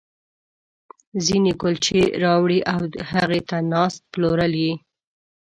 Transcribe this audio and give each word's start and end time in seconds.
ځينې 1.25 1.51
کُلچې 1.61 2.01
راوړي 2.23 2.59
او 2.73 2.79
هغې 3.11 3.41
ته 3.49 3.57
ناست، 3.71 4.01
پلورل 4.11 4.53
یې. 4.63 4.73